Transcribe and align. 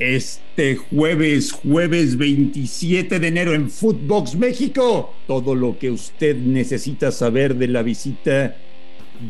Este 0.00 0.76
jueves, 0.76 1.52
jueves 1.52 2.16
27 2.16 3.20
de 3.20 3.28
enero 3.28 3.52
en 3.52 3.68
Footbox 3.68 4.34
México, 4.34 5.12
todo 5.26 5.54
lo 5.54 5.78
que 5.78 5.90
usted 5.90 6.36
necesita 6.36 7.12
saber 7.12 7.56
de 7.56 7.68
la 7.68 7.82
visita 7.82 8.56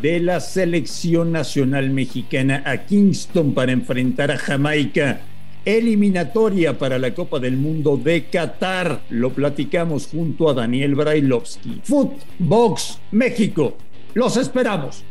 de 0.01 0.21
la 0.21 0.39
selección 0.39 1.33
nacional 1.33 1.91
mexicana 1.91 2.63
a 2.65 2.87
Kingston 2.87 3.53
para 3.53 3.73
enfrentar 3.73 4.31
a 4.31 4.39
Jamaica. 4.39 5.23
Eliminatoria 5.65 6.79
para 6.79 7.01
la 7.01 7.15
Copa 7.15 7.41
del 7.41 7.57
Mundo 7.57 7.97
de 7.97 8.27
Qatar. 8.27 9.03
Lo 9.11 9.31
platicamos 9.31 10.07
junto 10.07 10.49
a 10.49 10.55
Daniel 10.55 10.95
Brailovsky. 10.95 11.81
Footbox 11.83 13.01
México. 13.11 13.77
Los 14.15 14.37
esperamos. 14.37 15.03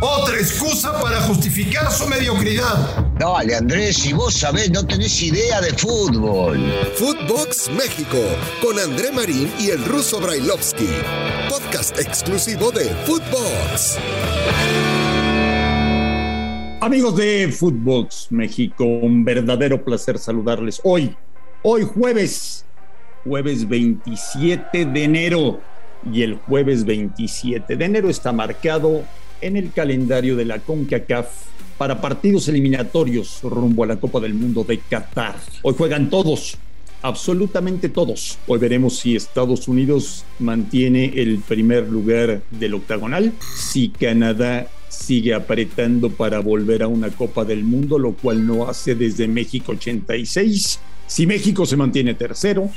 Otra 0.00 0.36
excusa 0.36 1.00
para 1.00 1.20
justificar 1.22 1.90
su 1.90 2.06
mediocridad. 2.08 3.06
Dale, 3.18 3.56
Andrés, 3.56 3.96
si 3.96 4.12
vos 4.12 4.34
sabés, 4.34 4.70
no 4.70 4.86
tenés 4.86 5.22
idea 5.22 5.60
de 5.60 5.72
fútbol. 5.72 6.60
Footbox 6.96 7.70
México, 7.70 8.18
con 8.60 8.78
André 8.78 9.12
Marín 9.12 9.52
y 9.58 9.70
el 9.70 9.84
ruso 9.84 10.20
Brailovsky. 10.20 10.88
Podcast 11.48 11.98
exclusivo 11.98 12.70
de 12.70 12.84
Footbox. 13.06 13.98
Amigos 16.80 17.16
de 17.16 17.54
Footbox 17.56 18.26
México, 18.30 18.84
un 18.84 19.24
verdadero 19.24 19.84
placer 19.84 20.18
saludarles 20.18 20.80
hoy, 20.82 21.16
hoy 21.62 21.84
jueves, 21.84 22.64
jueves 23.24 23.68
27 23.68 24.86
de 24.86 25.04
enero 25.04 25.71
y 26.10 26.22
el 26.22 26.36
jueves 26.36 26.84
27 26.84 27.76
de 27.76 27.84
enero 27.84 28.08
está 28.08 28.32
marcado 28.32 29.02
en 29.40 29.56
el 29.56 29.72
calendario 29.72 30.36
de 30.36 30.44
la 30.44 30.60
CONCACAF 30.60 31.26
para 31.78 32.00
partidos 32.00 32.48
eliminatorios 32.48 33.40
rumbo 33.42 33.84
a 33.84 33.88
la 33.88 33.96
Copa 33.96 34.20
del 34.20 34.34
Mundo 34.34 34.64
de 34.64 34.78
Qatar. 34.78 35.36
Hoy 35.62 35.74
juegan 35.76 36.10
todos, 36.10 36.56
absolutamente 37.02 37.88
todos. 37.88 38.38
Hoy 38.46 38.58
veremos 38.58 38.98
si 38.98 39.16
Estados 39.16 39.66
Unidos 39.66 40.24
mantiene 40.38 41.12
el 41.16 41.38
primer 41.40 41.88
lugar 41.88 42.42
del 42.50 42.74
octagonal, 42.74 43.32
si 43.56 43.88
Canadá 43.88 44.68
sigue 44.88 45.34
apretando 45.34 46.10
para 46.10 46.38
volver 46.38 46.82
a 46.82 46.88
una 46.88 47.10
Copa 47.10 47.44
del 47.44 47.64
Mundo, 47.64 47.98
lo 47.98 48.12
cual 48.12 48.46
no 48.46 48.68
hace 48.68 48.94
desde 48.94 49.26
México 49.26 49.72
86, 49.72 50.78
si 51.06 51.26
México 51.26 51.66
se 51.66 51.76
mantiene 51.76 52.14
tercero, 52.14 52.70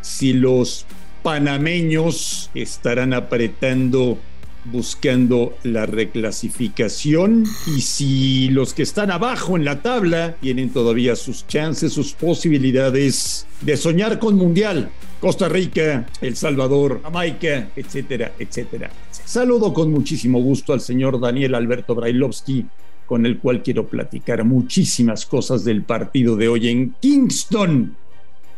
si 0.00 0.32
los 0.32 0.86
panameños 1.24 2.50
estarán 2.54 3.14
apretando 3.14 4.18
buscando 4.66 5.56
la 5.62 5.86
reclasificación 5.86 7.44
y 7.66 7.80
si 7.80 8.48
los 8.48 8.72
que 8.74 8.82
están 8.82 9.10
abajo 9.10 9.56
en 9.56 9.64
la 9.64 9.80
tabla 9.82 10.36
tienen 10.40 10.70
todavía 10.70 11.16
sus 11.16 11.46
chances, 11.46 11.92
sus 11.92 12.12
posibilidades 12.12 13.46
de 13.62 13.76
soñar 13.76 14.18
con 14.18 14.36
Mundial. 14.36 14.90
Costa 15.20 15.48
Rica, 15.48 16.06
El 16.20 16.36
Salvador, 16.36 17.00
Jamaica, 17.02 17.70
etcétera, 17.74 18.32
etcétera. 18.38 18.90
Saludo 19.10 19.72
con 19.72 19.90
muchísimo 19.90 20.40
gusto 20.42 20.74
al 20.74 20.82
señor 20.82 21.18
Daniel 21.18 21.54
Alberto 21.54 21.94
Brailovsky, 21.94 22.66
con 23.06 23.24
el 23.24 23.38
cual 23.38 23.62
quiero 23.62 23.86
platicar 23.86 24.44
muchísimas 24.44 25.24
cosas 25.24 25.64
del 25.64 25.82
partido 25.82 26.36
de 26.36 26.48
hoy 26.48 26.68
en 26.68 26.94
Kingston, 27.00 27.96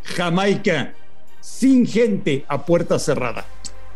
Jamaica 0.02 0.94
sin 1.46 1.86
gente 1.86 2.44
a 2.48 2.66
puerta 2.66 2.98
cerrada. 2.98 3.46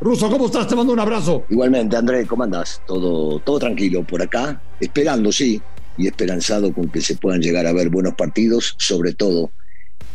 Ruso, 0.00 0.30
¿cómo 0.30 0.46
estás? 0.46 0.68
Te 0.68 0.76
mando 0.76 0.92
un 0.92 1.00
abrazo. 1.00 1.44
Igualmente, 1.50 1.96
André, 1.96 2.24
¿cómo 2.24 2.44
andás? 2.44 2.80
Todo, 2.86 3.40
todo 3.40 3.58
tranquilo 3.58 4.04
por 4.04 4.22
acá, 4.22 4.62
esperando, 4.78 5.30
sí, 5.32 5.60
y 5.98 6.06
esperanzado 6.06 6.72
con 6.72 6.88
que 6.88 7.00
se 7.00 7.16
puedan 7.16 7.42
llegar 7.42 7.66
a 7.66 7.72
ver 7.72 7.90
buenos 7.90 8.14
partidos, 8.14 8.76
sobre 8.78 9.12
todo 9.14 9.50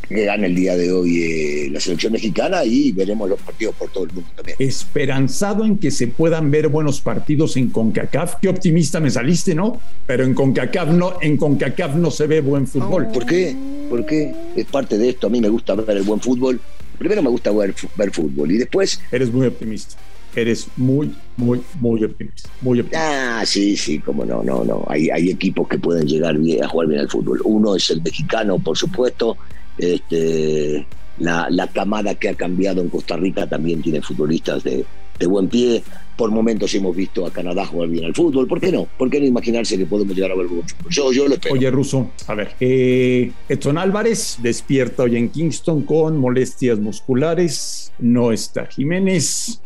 que 0.08 0.26
gane 0.26 0.48
el 0.48 0.56
día 0.56 0.78
de 0.78 0.92
hoy 0.92 1.24
eh, 1.24 1.70
la 1.72 1.80
selección 1.80 2.14
mexicana 2.14 2.64
y 2.64 2.92
veremos 2.92 3.28
los 3.28 3.40
partidos 3.42 3.76
por 3.76 3.90
todo 3.90 4.06
el 4.06 4.14
mundo 4.14 4.30
también. 4.36 4.56
Esperanzado 4.60 5.66
en 5.66 5.78
que 5.78 5.92
se 5.92 6.08
puedan 6.08 6.52
ver 6.52 6.68
buenos 6.68 7.02
partidos 7.02 7.58
en 7.58 7.70
CONCACAF. 7.70 8.36
Qué 8.42 8.50
optimista 8.50 9.00
me 9.00 9.10
saliste, 9.10 9.56
¿no? 9.56 9.82
Pero 10.06 10.24
en 10.24 10.34
CONCACAF 10.34 10.90
no, 10.90 11.18
en 11.22 11.38
CONCACAF 11.38 11.96
no 11.96 12.12
se 12.12 12.28
ve 12.28 12.42
buen 12.42 12.68
fútbol. 12.68 13.08
¿Por 13.08 13.26
qué? 13.26 13.56
¿Por 13.90 14.06
qué? 14.06 14.34
Es 14.56 14.66
parte 14.66 14.98
de 14.98 15.10
esto. 15.10 15.28
A 15.28 15.30
mí 15.30 15.42
me 15.42 15.50
gusta 15.50 15.74
ver 15.76 15.98
el 15.98 16.04
buen 16.04 16.22
fútbol 16.22 16.62
primero 16.96 17.22
me 17.22 17.30
gusta 17.30 17.52
ver, 17.52 17.74
ver 17.96 18.12
fútbol 18.12 18.52
y 18.52 18.58
después... 18.58 19.00
Eres 19.12 19.32
muy 19.32 19.48
optimista. 19.48 19.96
Eres 20.36 20.68
muy, 20.76 21.14
muy, 21.38 21.62
muy 21.80 22.04
optimista. 22.04 22.50
Muy 22.62 22.82
optimista. 22.82 23.40
Ah, 23.40 23.46
sí, 23.46 23.78
sí, 23.78 24.00
como 24.00 24.26
no, 24.26 24.44
no, 24.44 24.66
no. 24.66 24.86
Hay, 24.88 25.10
hay 25.10 25.30
equipos 25.30 25.68
que 25.68 25.78
pueden 25.80 26.08
llegar 26.08 26.38
bien, 26.38 26.64
a 26.64 26.68
jugar 26.68 26.88
bien 26.88 27.02
al 27.02 27.10
fútbol. 27.10 27.42
Uno 27.46 27.76
es 27.76 27.90
el 27.90 28.02
mexicano, 28.02 28.60
por 28.60 28.78
supuesto. 28.78 29.38
Este, 29.78 30.86
la, 31.20 31.48
la 31.50 31.68
camada 31.68 32.16
que 32.16 32.30
ha 32.30 32.36
cambiado 32.36 32.82
en 32.82 32.90
Costa 32.90 33.16
Rica 33.16 33.48
también 33.48 33.82
tiene 33.82 34.02
futbolistas 34.02 34.64
de, 34.64 34.86
de 35.20 35.26
buen 35.28 35.48
pie. 35.48 35.84
Por 36.18 36.32
momentos 36.32 36.74
hemos 36.74 36.96
visto 36.96 37.26
a 37.26 37.32
Canadá 37.32 37.66
jugar 37.66 37.90
bien 37.90 38.06
al 38.06 38.16
fútbol. 38.16 38.48
¿Por 38.48 38.62
qué 38.62 38.72
no? 38.72 38.88
¿Por 38.98 39.10
qué 39.10 39.20
no 39.20 39.26
imaginarse 39.26 39.78
que 39.78 39.86
podemos 39.86 40.16
llegar 40.16 40.32
a 40.32 40.36
ver 40.36 40.48
fútbol? 40.48 40.66
Yo, 40.90 41.12
yo 41.12 41.28
lo 41.28 41.34
espero. 41.34 41.56
Oye, 41.56 41.70
Ruso, 41.70 42.12
a 42.28 42.36
ver. 42.36 42.56
Eh, 42.60 43.32
Edson 43.50 43.78
Álvarez 43.78 44.38
despierta 44.42 45.04
hoy 45.04 45.18
en 45.18 45.30
Kingston 45.30 45.84
con 45.84 46.18
molestias 46.18 46.80
musculares. 46.80 47.92
No 48.00 48.32
está 48.32 48.66
Jiménez. 48.68 49.62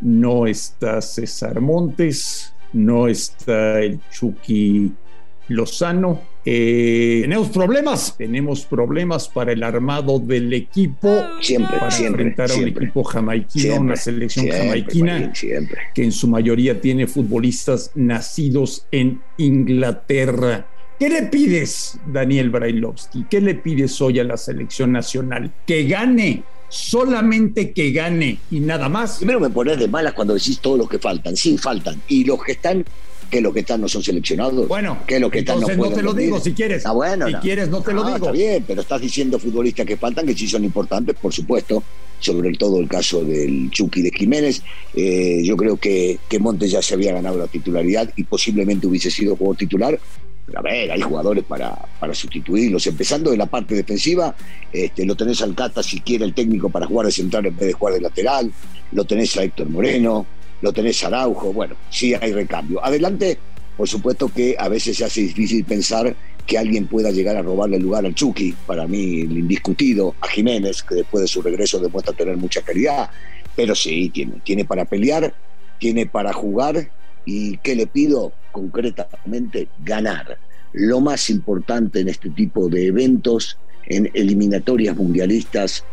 No 0.00 0.46
está 0.46 1.00
César 1.02 1.60
Montes. 1.60 2.54
No 2.72 3.06
está 3.06 3.80
el 3.80 4.00
Chucky 4.10 4.92
Lozano. 5.48 6.20
Eh, 6.44 7.20
tenemos 7.22 7.48
problemas, 7.50 8.16
tenemos 8.16 8.64
problemas 8.64 9.28
para 9.28 9.52
el 9.52 9.62
armado 9.62 10.18
del 10.18 10.52
equipo. 10.52 11.24
Siempre, 11.40 11.78
para 11.78 11.90
siempre, 11.90 12.22
enfrentar 12.22 12.50
a 12.50 12.54
un 12.54 12.60
siempre. 12.62 12.84
equipo 12.84 13.04
jamaiquino, 13.04 13.62
Siempre, 13.62 13.80
una 13.80 13.96
selección 13.96 14.44
siempre, 14.46 14.64
jamaiquina 14.66 15.12
Marín, 15.14 15.34
siempre. 15.34 15.78
que 15.94 16.04
en 16.04 16.12
su 16.12 16.26
mayoría 16.28 16.80
tiene 16.80 17.06
futbolistas 17.06 17.90
nacidos 17.94 18.86
en 18.90 19.20
Inglaterra. 19.36 20.66
¿Qué 20.98 21.08
le 21.08 21.22
pides, 21.24 21.98
Daniel 22.06 22.50
Brailovsky? 22.50 23.26
¿Qué 23.28 23.40
le 23.40 23.54
pides 23.56 24.00
hoy 24.00 24.20
a 24.20 24.24
la 24.24 24.36
selección 24.36 24.92
nacional? 24.92 25.50
Que 25.66 25.84
gane, 25.84 26.44
solamente 26.68 27.72
que 27.72 27.90
gane 27.90 28.38
y 28.50 28.60
nada 28.60 28.88
más. 28.88 29.16
Primero 29.18 29.40
me 29.40 29.50
pones 29.50 29.78
de 29.78 29.88
malas 29.88 30.12
cuando 30.12 30.34
decís 30.34 30.60
todos 30.60 30.78
los 30.78 30.88
que 30.88 30.98
faltan. 31.00 31.36
Sí, 31.36 31.58
faltan. 31.58 32.00
Y 32.06 32.24
los 32.24 32.42
que 32.44 32.52
están, 32.52 32.84
que 33.32 33.40
los 33.40 33.54
que 33.54 33.60
están 33.60 33.80
no 33.80 33.88
son 33.88 34.02
seleccionados. 34.02 34.68
Bueno, 34.68 34.98
que 35.06 35.18
los 35.18 35.30
que 35.30 35.38
están 35.38 35.58
no, 35.58 35.66
pueden 35.66 35.94
te 35.94 36.02
lo 36.02 36.12
digo 36.12 36.38
si 36.38 36.52
quieres. 36.52 36.84
Ah, 36.84 36.92
bueno, 36.92 37.26
si 37.28 37.32
no. 37.32 37.40
quieres, 37.40 37.70
no 37.70 37.80
te 37.80 37.94
lo 37.94 38.04
digo. 38.04 38.16
Está 38.16 38.30
bien, 38.30 38.62
pero 38.66 38.82
estás 38.82 39.00
diciendo 39.00 39.38
futbolistas 39.38 39.86
que 39.86 39.96
faltan, 39.96 40.26
que 40.26 40.34
sí 40.34 40.46
son 40.46 40.64
importantes, 40.64 41.16
por 41.16 41.32
supuesto. 41.32 41.82
Sobre 42.20 42.52
todo 42.52 42.78
el 42.78 42.88
caso 42.88 43.24
del 43.24 43.70
Chucky 43.70 44.02
de 44.02 44.10
Jiménez. 44.10 44.62
Eh, 44.94 45.40
yo 45.42 45.56
creo 45.56 45.78
que, 45.78 46.18
que 46.28 46.38
Montes 46.38 46.70
ya 46.70 46.82
se 46.82 46.92
había 46.92 47.14
ganado 47.14 47.38
la 47.38 47.46
titularidad 47.46 48.12
y 48.16 48.24
posiblemente 48.24 48.86
hubiese 48.86 49.10
sido 49.10 49.34
juego 49.34 49.54
titular. 49.54 49.98
Pero 50.44 50.58
a 50.58 50.62
ver, 50.62 50.92
hay 50.92 51.00
jugadores 51.00 51.42
para, 51.44 51.74
para 51.98 52.14
sustituirlos. 52.14 52.86
Empezando 52.86 53.30
de 53.30 53.38
la 53.38 53.46
parte 53.46 53.74
defensiva, 53.74 54.36
este, 54.70 55.06
lo 55.06 55.16
tenés 55.16 55.40
al 55.40 55.54
Cata 55.54 55.82
si 55.82 56.00
quiere 56.00 56.26
el 56.26 56.34
técnico 56.34 56.68
para 56.68 56.84
jugar 56.84 57.06
de 57.06 57.12
central 57.12 57.46
en 57.46 57.56
vez 57.56 57.68
de 57.68 57.72
jugar 57.72 57.94
de 57.94 58.02
lateral. 58.02 58.52
Lo 58.92 59.04
tenés 59.04 59.34
a 59.38 59.42
Héctor 59.42 59.70
Moreno, 59.70 60.26
lo 60.62 60.72
tenés 60.72 61.04
Araujo. 61.04 61.52
Bueno, 61.52 61.76
sí 61.90 62.14
hay 62.14 62.32
recambio. 62.32 62.82
Adelante, 62.82 63.38
por 63.76 63.88
supuesto 63.88 64.28
que 64.28 64.56
a 64.58 64.68
veces 64.68 64.96
se 64.96 65.04
hace 65.04 65.20
difícil 65.22 65.64
pensar 65.64 66.16
que 66.46 66.58
alguien 66.58 66.86
pueda 66.86 67.10
llegar 67.10 67.36
a 67.36 67.42
robarle 67.42 67.76
el 67.76 67.82
lugar 67.82 68.04
al 68.06 68.14
Chucky, 68.14 68.54
para 68.66 68.86
mí 68.86 69.20
el 69.20 69.38
indiscutido, 69.38 70.14
a 70.20 70.28
Jiménez, 70.28 70.82
que 70.82 70.96
después 70.96 71.22
de 71.22 71.28
su 71.28 71.42
regreso 71.42 71.78
demuestra 71.78 72.14
tener 72.14 72.36
mucha 72.36 72.62
calidad, 72.62 73.10
pero 73.54 73.74
sí, 73.74 74.10
tiene, 74.10 74.40
tiene 74.42 74.64
para 74.64 74.84
pelear, 74.84 75.34
tiene 75.78 76.06
para 76.06 76.32
jugar, 76.32 76.90
y 77.24 77.58
¿qué 77.58 77.76
le 77.76 77.86
pido? 77.86 78.32
Concretamente, 78.50 79.68
ganar. 79.84 80.38
Lo 80.72 81.00
más 81.00 81.30
importante 81.30 82.00
en 82.00 82.08
este 82.08 82.30
tipo 82.30 82.68
de 82.68 82.86
eventos, 82.86 83.56
en 83.86 84.10
eliminatorias 84.14 84.96
mundialistas, 84.96 85.84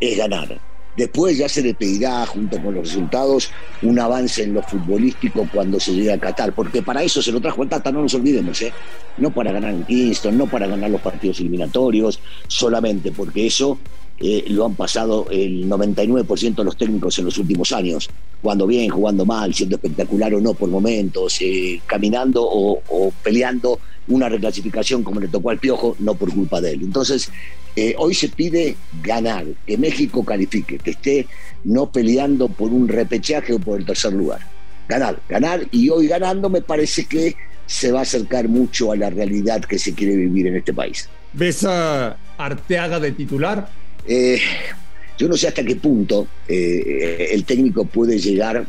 es 0.00 0.16
ganar. 0.16 0.69
Después 1.00 1.38
ya 1.38 1.48
se 1.48 1.62
le 1.62 1.72
pedirá, 1.72 2.26
junto 2.26 2.62
con 2.62 2.74
los 2.74 2.86
resultados, 2.86 3.50
un 3.80 3.98
avance 3.98 4.42
en 4.42 4.52
lo 4.52 4.62
futbolístico 4.62 5.48
cuando 5.50 5.80
se 5.80 5.94
llegue 5.94 6.12
a 6.12 6.20
Qatar, 6.20 6.54
porque 6.54 6.82
para 6.82 7.02
eso 7.02 7.22
se 7.22 7.32
lo 7.32 7.40
trajo 7.40 7.62
el 7.62 7.70
Tata, 7.70 7.90
no 7.90 8.02
nos 8.02 8.12
olvidemos, 8.12 8.60
¿eh? 8.60 8.70
no 9.16 9.30
para 9.30 9.50
ganar 9.50 9.72
en 9.72 9.84
Kingston, 9.84 10.36
no 10.36 10.46
para 10.46 10.66
ganar 10.66 10.90
los 10.90 11.00
partidos 11.00 11.40
eliminatorios, 11.40 12.20
solamente 12.48 13.12
porque 13.12 13.46
eso 13.46 13.78
eh, 14.18 14.44
lo 14.48 14.66
han 14.66 14.74
pasado 14.74 15.26
el 15.30 15.66
99% 15.70 16.56
de 16.56 16.64
los 16.64 16.76
técnicos 16.76 17.18
en 17.18 17.24
los 17.24 17.38
últimos 17.38 17.72
años, 17.72 18.10
jugando 18.42 18.66
bien, 18.66 18.90
jugando 18.90 19.24
mal, 19.24 19.54
siendo 19.54 19.76
espectacular 19.76 20.34
o 20.34 20.40
no 20.42 20.52
por 20.52 20.68
momentos, 20.68 21.38
eh, 21.40 21.80
caminando 21.86 22.42
o, 22.44 22.82
o 22.90 23.10
peleando 23.22 23.80
una 24.08 24.28
reclasificación 24.28 25.02
como 25.02 25.18
le 25.18 25.28
tocó 25.28 25.48
al 25.48 25.58
Piojo, 25.58 25.96
no 26.00 26.14
por 26.14 26.30
culpa 26.34 26.60
de 26.60 26.72
él. 26.72 26.80
Entonces, 26.82 27.30
eh, 27.76 27.94
hoy 27.98 28.14
se 28.14 28.28
pide 28.28 28.76
ganar, 29.02 29.44
que 29.66 29.78
México 29.78 30.24
califique, 30.24 30.78
que 30.78 30.90
esté 30.90 31.26
no 31.64 31.90
peleando 31.90 32.48
por 32.48 32.72
un 32.72 32.88
repechaje 32.88 33.52
o 33.52 33.58
por 33.58 33.78
el 33.78 33.86
tercer 33.86 34.12
lugar. 34.12 34.40
Ganar, 34.88 35.20
ganar, 35.28 35.66
y 35.70 35.88
hoy 35.88 36.08
ganando 36.08 36.50
me 36.50 36.62
parece 36.62 37.06
que 37.06 37.36
se 37.66 37.92
va 37.92 38.00
a 38.00 38.02
acercar 38.02 38.48
mucho 38.48 38.90
a 38.90 38.96
la 38.96 39.10
realidad 39.10 39.64
que 39.64 39.78
se 39.78 39.94
quiere 39.94 40.16
vivir 40.16 40.48
en 40.48 40.56
este 40.56 40.74
país. 40.74 41.08
¿Ves 41.32 41.64
a 41.64 42.16
Arteaga 42.36 42.98
de 42.98 43.12
titular? 43.12 43.68
Eh, 44.04 44.40
yo 45.16 45.28
no 45.28 45.36
sé 45.36 45.46
hasta 45.46 45.62
qué 45.62 45.76
punto 45.76 46.26
eh, 46.48 47.28
el 47.30 47.44
técnico 47.44 47.84
puede 47.84 48.18
llegar 48.18 48.66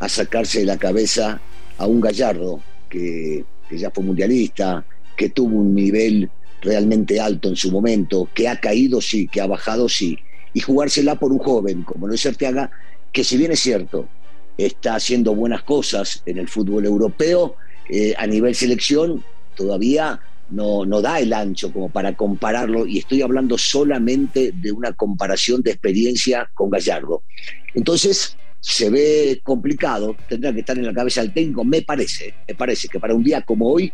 a 0.00 0.08
sacarse 0.08 0.60
de 0.60 0.64
la 0.64 0.78
cabeza 0.78 1.40
a 1.78 1.86
un 1.86 2.00
Gallardo 2.00 2.60
que, 2.88 3.44
que 3.68 3.78
ya 3.78 3.92
fue 3.92 4.02
mundialista, 4.02 4.84
que 5.16 5.28
tuvo 5.28 5.58
un 5.58 5.74
nivel 5.74 6.28
realmente 6.60 7.20
alto 7.20 7.48
en 7.48 7.56
su 7.56 7.70
momento, 7.70 8.28
que 8.34 8.48
ha 8.48 8.60
caído 8.60 9.00
sí, 9.00 9.28
que 9.28 9.40
ha 9.40 9.46
bajado 9.46 9.88
sí, 9.88 10.18
y 10.52 10.60
jugársela 10.60 11.14
por 11.14 11.32
un 11.32 11.38
joven 11.38 11.82
como 11.82 12.06
Luis 12.06 12.26
Arteaga, 12.26 12.70
que 13.12 13.24
si 13.24 13.36
bien 13.36 13.52
es 13.52 13.60
cierto, 13.60 14.08
está 14.56 14.94
haciendo 14.94 15.34
buenas 15.34 15.62
cosas 15.62 16.22
en 16.26 16.38
el 16.38 16.48
fútbol 16.48 16.84
europeo, 16.84 17.56
eh, 17.88 18.14
a 18.16 18.26
nivel 18.26 18.54
selección 18.54 19.24
todavía 19.56 20.20
no, 20.50 20.84
no 20.84 21.00
da 21.00 21.20
el 21.20 21.32
ancho 21.32 21.72
como 21.72 21.88
para 21.88 22.16
compararlo, 22.16 22.86
y 22.86 22.98
estoy 22.98 23.22
hablando 23.22 23.56
solamente 23.56 24.52
de 24.54 24.72
una 24.72 24.92
comparación 24.92 25.62
de 25.62 25.72
experiencia 25.72 26.50
con 26.54 26.70
Gallardo. 26.70 27.22
Entonces, 27.74 28.36
se 28.60 28.90
ve 28.90 29.40
complicado, 29.42 30.16
tendrá 30.28 30.52
que 30.52 30.60
estar 30.60 30.76
en 30.76 30.86
la 30.86 30.92
cabeza 30.92 31.22
del 31.22 31.32
técnico, 31.32 31.64
me 31.64 31.82
parece, 31.82 32.34
me 32.46 32.54
parece 32.54 32.88
que 32.88 33.00
para 33.00 33.14
un 33.14 33.24
día 33.24 33.42
como 33.42 33.70
hoy 33.70 33.92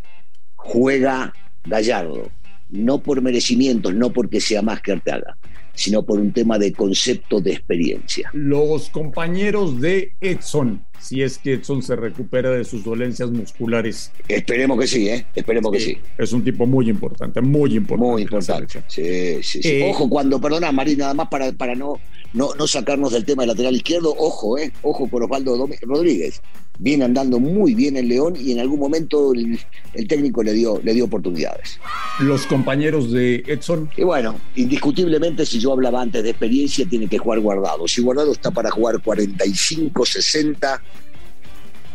juega 0.57 1.33
Gallardo, 1.65 2.31
no 2.71 2.99
por 2.99 3.23
merecimientos, 3.23 3.95
no 3.95 4.13
porque 4.13 4.41
sea 4.41 4.63
más 4.63 4.81
que 4.81 4.93
Arteaga, 4.93 5.37
sino 5.75 6.05
por 6.05 6.19
un 6.19 6.33
tema 6.33 6.59
de 6.59 6.73
concepto 6.73 7.41
de 7.41 7.53
experiencia. 7.53 8.31
Los 8.33 8.91
compañeros 8.91 9.81
de 9.81 10.13
Edson, 10.21 10.85
si 10.99 11.23
es 11.23 11.39
que 11.39 11.55
Edson 11.55 11.83
se 11.83 11.95
recupera 11.95 12.51
de 12.51 12.65
sus 12.65 12.83
dolencias 12.83 13.31
musculares. 13.31 14.11
Esperemos 14.27 14.81
que 14.81 14.87
sí, 14.87 15.09
¿eh? 15.09 15.27
Esperemos 15.35 15.71
que 15.73 15.81
sí. 15.81 15.99
Es 16.19 16.33
un 16.33 16.43
tipo 16.43 16.67
muy 16.67 16.89
importante, 16.89 17.41
muy 17.41 17.77
importante. 17.77 18.11
Muy 18.11 18.23
importante. 18.23 18.83
Sí, 18.89 19.43
sí, 19.43 19.63
sí. 19.63 19.69
Eh, 19.69 19.91
ojo 19.91 20.09
cuando, 20.09 20.41
perdona, 20.41 20.73
Marín, 20.73 20.99
nada 20.99 21.15
más 21.15 21.29
para, 21.29 21.53
para 21.53 21.75
no, 21.75 22.01
no, 22.37 22.55
no 22.55 22.67
sacarnos 22.67 23.13
del 23.13 23.25
tema 23.25 23.43
del 23.43 23.49
lateral 23.49 23.75
izquierdo, 23.75 24.15
ojo, 24.17 24.59
¿eh? 24.59 24.73
Ojo 24.83 25.09
por 25.09 25.25
Osvaldo 25.25 25.69
Rodríguez 25.83 26.41
viene 26.79 27.05
andando 27.05 27.39
muy 27.39 27.75
bien 27.75 27.97
el 27.97 28.09
León 28.09 28.35
y 28.39 28.53
en 28.53 28.61
algún 28.61 28.79
momento 28.79 29.33
el, 29.33 29.59
técnico 30.07 30.43
le 30.43 30.53
dio, 30.53 30.81
le 30.83 30.95
dio 30.95 31.07
oportunidades. 31.07 31.81
Los 32.21 32.47
compañeros 32.47 33.11
de 33.11 33.43
Edson. 33.47 33.91
Y 33.97 34.03
bueno, 34.03 34.37
indiscutiblemente, 34.55 35.47
si 35.47 35.59
yo 35.59 35.73
hablaba 35.73 36.03
antes 36.03 36.23
de 36.23 36.31
experiencia, 36.31 36.87
tiene 36.87 37.09
que 37.09 37.19
jugar 37.19 37.41
guardado. 37.41 37.89
Si 37.89 38.03
guardado 38.03 38.33
está 38.33 38.51
para 38.51 38.71
jugar 38.71 39.01
45, 39.03 40.05
60, 40.05 40.83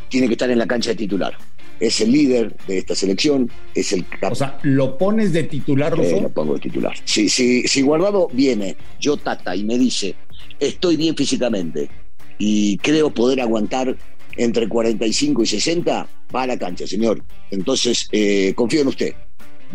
tiene 0.10 0.28
que 0.28 0.34
estar 0.34 0.50
en 0.50 0.58
la 0.58 0.68
cancha 0.68 0.90
de 0.90 0.96
titular. 0.96 1.38
Es 1.80 2.00
el 2.02 2.12
líder 2.12 2.56
de 2.68 2.78
esta 2.78 2.94
selección, 2.94 3.50
es 3.74 3.92
el 3.92 4.06
O 4.30 4.36
sea, 4.36 4.60
¿lo 4.62 5.00
pones 5.00 5.34
de 5.34 5.44
titular, 5.44 5.98
Lo 5.98 6.30
pongo 6.30 6.54
de 6.54 6.60
titular. 6.60 6.96
Si, 7.06 7.28
si, 7.28 7.68
si 7.68 7.82
Guardado 7.82 8.28
viene, 8.32 8.76
yo 9.00 9.18
tata, 9.18 9.56
y 9.56 9.64
me 9.64 9.80
dice, 9.80 10.16
estoy 10.62 10.96
bien 10.96 11.16
físicamente 11.16 11.90
y 12.38 12.78
creo 12.78 13.10
poder 13.14 13.42
aguantar 13.42 13.98
entre 14.38 14.70
45 14.70 15.44
y 15.44 15.46
60, 15.46 16.08
va 16.34 16.44
a 16.44 16.48
la 16.48 16.58
cancha, 16.58 16.88
señor. 16.88 17.22
Entonces, 17.50 18.08
eh, 18.12 18.54
confío 18.56 18.82
en 18.82 18.88
usted, 18.88 19.14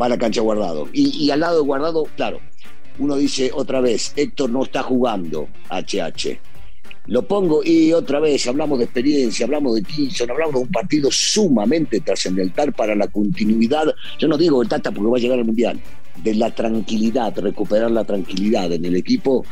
va 0.00 0.06
a 0.06 0.10
la 0.10 0.18
cancha 0.18 0.40
guardado. 0.40 0.88
Y, 0.92 1.30
al 1.30 1.40
lado 1.40 1.60
de 1.60 1.66
guardado, 1.66 2.04
claro, 2.16 2.40
uno 2.98 3.16
dice 3.16 3.50
otra 3.52 3.80
vez, 3.80 4.12
Héctor 4.16 4.50
no 4.50 4.62
está 4.62 4.82
jugando 4.82 5.48
HH. 5.68 6.40
Lo 7.08 7.22
pongo 7.22 7.62
y 7.62 7.92
otra 7.92 8.18
vez 8.18 8.48
hablamos 8.48 8.78
de 8.78 8.86
experiencia, 8.86 9.46
hablamos 9.46 9.76
de 9.76 9.82
Kinson, 9.82 10.28
hablamos 10.28 10.54
de 10.54 10.60
un 10.62 10.72
partido 10.72 11.08
sumamente 11.12 12.00
trascendental 12.00 12.72
para 12.72 12.96
la 12.96 13.06
continuidad. 13.06 13.94
Yo 14.18 14.26
no 14.26 14.36
digo 14.36 14.60
el 14.60 14.68
Tata 14.68 14.90
porque 14.90 15.10
va 15.10 15.16
a 15.16 15.20
llegar 15.20 15.38
al 15.38 15.44
Mundial, 15.44 15.80
de 16.16 16.34
la 16.34 16.52
tranquilidad, 16.52 17.38
recuperar 17.38 17.92
la 17.92 18.02
tranquilidad 18.02 18.72
en 18.72 18.84
el 18.86 18.96
equipo, 18.96 19.44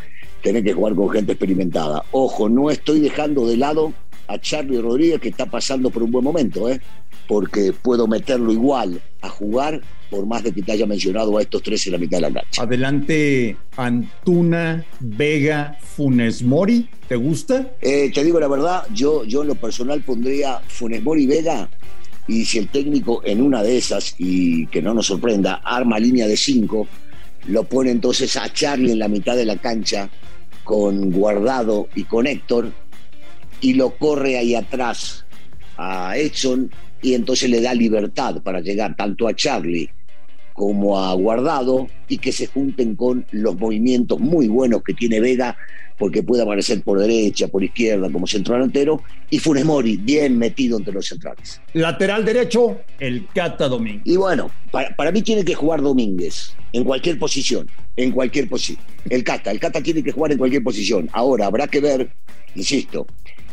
tener 0.44 0.62
que 0.62 0.74
jugar 0.74 0.94
con 0.94 1.10
gente 1.10 1.32
experimentada. 1.32 2.04
Ojo, 2.12 2.48
no 2.48 2.70
estoy 2.70 3.00
dejando 3.00 3.46
de 3.46 3.56
lado 3.56 3.94
a 4.28 4.38
Charlie 4.38 4.80
Rodríguez 4.80 5.20
que 5.20 5.30
está 5.30 5.46
pasando 5.46 5.90
por 5.90 6.02
un 6.02 6.10
buen 6.10 6.24
momento, 6.24 6.68
¿eh? 6.68 6.80
porque 7.26 7.72
puedo 7.72 8.06
meterlo 8.06 8.52
igual 8.52 9.00
a 9.22 9.30
jugar 9.30 9.80
por 10.10 10.26
más 10.26 10.42
de 10.42 10.52
que 10.52 10.60
te 10.60 10.72
haya 10.72 10.86
mencionado 10.86 11.38
a 11.38 11.42
estos 11.42 11.62
tres 11.62 11.86
en 11.86 11.92
la 11.92 11.98
mitad 11.98 12.18
de 12.18 12.30
la 12.30 12.32
cancha. 12.32 12.62
Adelante, 12.62 13.56
Antuna, 13.76 14.84
Vega, 15.00 15.78
Funes 15.80 16.42
Mori, 16.42 16.88
¿te 17.08 17.16
gusta? 17.16 17.72
Eh, 17.80 18.12
te 18.12 18.22
digo 18.22 18.38
la 18.38 18.48
verdad, 18.48 18.84
yo, 18.92 19.24
yo 19.24 19.42
en 19.42 19.48
lo 19.48 19.54
personal 19.54 20.02
pondría 20.02 20.60
Funes 20.68 21.02
Mori 21.02 21.26
Vega 21.26 21.70
y 22.26 22.44
si 22.44 22.58
el 22.58 22.68
técnico 22.68 23.22
en 23.24 23.42
una 23.42 23.62
de 23.62 23.78
esas, 23.78 24.14
y 24.18 24.66
que 24.66 24.82
no 24.82 24.94
nos 24.94 25.06
sorprenda, 25.06 25.60
arma 25.64 25.98
línea 25.98 26.26
de 26.26 26.36
cinco, 26.36 26.86
lo 27.46 27.64
pone 27.64 27.90
entonces 27.90 28.36
a 28.36 28.52
Charlie 28.52 28.92
en 28.92 28.98
la 28.98 29.08
mitad 29.08 29.36
de 29.36 29.44
la 29.44 29.56
cancha 29.56 30.08
con 30.62 31.10
Guardado 31.10 31.88
y 31.94 32.04
con 32.04 32.26
Héctor 32.26 32.72
y 33.60 33.74
lo 33.74 33.96
corre 33.96 34.38
ahí 34.38 34.54
atrás 34.54 35.26
a 35.76 36.16
Edson 36.16 36.70
y 37.02 37.14
entonces 37.14 37.50
le 37.50 37.60
da 37.60 37.74
libertad 37.74 38.40
para 38.42 38.60
llegar 38.60 38.96
tanto 38.96 39.28
a 39.28 39.34
Charlie 39.34 39.90
como 40.54 40.98
a 40.98 41.12
Guardado 41.14 41.88
y 42.08 42.18
que 42.18 42.32
se 42.32 42.46
junten 42.46 42.96
con 42.96 43.26
los 43.32 43.58
movimientos 43.58 44.20
muy 44.20 44.48
buenos 44.48 44.82
que 44.82 44.94
tiene 44.94 45.20
Vega 45.20 45.56
porque 45.98 46.22
puede 46.22 46.42
aparecer 46.42 46.82
por 46.82 46.98
derecha, 46.98 47.48
por 47.48 47.62
izquierda 47.62 48.10
como 48.10 48.26
centro 48.26 48.54
delantero 48.54 49.02
y 49.30 49.38
Funes 49.38 49.64
Mori 49.64 49.96
bien 49.96 50.38
metido 50.38 50.78
entre 50.78 50.92
los 50.92 51.06
centrales. 51.06 51.60
Lateral 51.72 52.24
derecho, 52.24 52.80
el 52.98 53.26
Cata 53.34 53.68
Domínguez. 53.68 54.02
Y 54.04 54.16
bueno, 54.16 54.50
para, 54.70 54.94
para 54.96 55.12
mí 55.12 55.22
tiene 55.22 55.44
que 55.44 55.54
jugar 55.54 55.82
Domínguez 55.82 56.54
en 56.72 56.84
cualquier 56.84 57.18
posición, 57.18 57.68
en 57.96 58.10
cualquier 58.10 58.48
posición. 58.48 58.84
El 59.08 59.22
Cata, 59.22 59.50
el 59.50 59.60
Cata 59.60 59.80
tiene 59.80 60.02
que 60.02 60.12
jugar 60.12 60.32
en 60.32 60.38
cualquier 60.38 60.62
posición. 60.62 61.08
Ahora 61.12 61.46
habrá 61.46 61.68
que 61.68 61.80
ver, 61.80 62.10
insisto, 62.54 63.06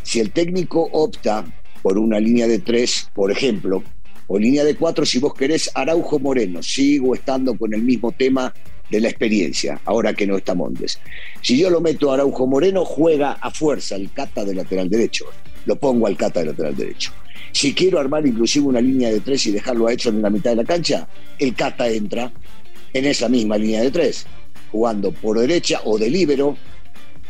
si 0.04 0.20
el 0.20 0.32
técnico 0.32 0.90
opta 0.92 1.46
por 1.82 1.98
una 1.98 2.20
línea 2.20 2.48
de 2.48 2.60
tres, 2.60 3.10
por 3.14 3.32
ejemplo, 3.32 3.84
o 4.28 4.40
línea 4.40 4.64
de 4.64 4.76
cuatro, 4.76 5.06
si 5.06 5.20
vos 5.20 5.34
querés 5.34 5.70
Araujo 5.74 6.18
Moreno, 6.20 6.64
sigo 6.64 7.14
estando 7.14 7.58
con 7.58 7.74
el 7.74 7.84
mismo 7.84 8.12
tema 8.12 8.54
de 8.92 9.00
la 9.00 9.10
experiencia, 9.10 9.80
ahora 9.86 10.14
que 10.14 10.28
no 10.28 10.38
está 10.38 10.54
Montes. 10.54 11.00
Si 11.42 11.58
yo 11.58 11.70
lo 11.70 11.82
meto 11.82 12.12
a 12.12 12.16
Araujo 12.16 12.46
Moreno, 12.46 12.86
juega 12.86 13.32
a 13.34 13.50
fuerza 13.50 13.96
el 13.96 14.12
Cata 14.12 14.46
de 14.46 14.54
lateral 14.54 14.90
derecho. 14.90 15.26
Lo 15.66 15.78
pongo 15.78 16.08
al 16.08 16.18
Cata 16.18 16.42
de 16.42 16.48
lateral 16.48 16.76
derecho. 16.76 17.12
Si 17.54 17.74
quiero 17.74 18.00
armar 18.00 18.26
inclusive 18.28 18.68
una 18.68 18.82
línea 18.82 19.10
de 19.10 19.22
tres 19.22 19.46
y 19.48 19.52
dejarlo 19.52 19.88
a 19.88 19.94
hecho 19.94 20.10
en 20.10 20.22
la 20.22 20.30
mitad 20.30 20.52
de 20.52 20.58
la 20.58 20.66
cancha, 20.66 21.08
el 21.40 21.56
Cata 21.56 21.90
entra 21.90 22.32
en 22.94 23.06
esa 23.06 23.30
misma 23.30 23.58
línea 23.58 23.82
de 23.82 23.92
tres, 23.92 24.28
jugando 24.72 25.12
por 25.12 25.40
derecha 25.40 25.82
o 25.86 25.98
de 25.98 26.10
líbero, 26.10 26.58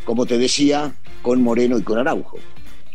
como 0.04 0.26
te 0.26 0.36
decía, 0.36 0.94
con 1.22 1.40
Moreno 1.40 1.78
y 1.78 1.82
con 1.82 1.98
Araujo 1.98 2.38